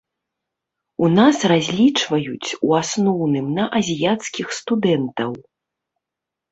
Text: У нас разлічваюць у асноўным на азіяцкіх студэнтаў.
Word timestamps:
У 1.07 1.09
нас 1.17 1.37
разлічваюць 1.51 2.49
у 2.71 2.73
асноўным 2.81 3.47
на 3.59 3.65
азіяцкіх 3.83 4.47
студэнтаў. 4.63 5.31